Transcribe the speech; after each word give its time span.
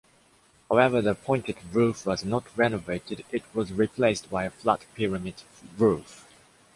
However, 0.67 0.99
the 0.99 1.13
pointed 1.13 1.57
roof 1.71 2.07
was 2.07 2.25
not 2.25 2.45
renovated, 2.57 3.23
it 3.31 3.43
was 3.53 3.71
replaced 3.71 4.31
by 4.31 4.45
a 4.45 4.49
flat 4.49 4.83
pyramid 4.95 5.43
roof. 5.77 6.25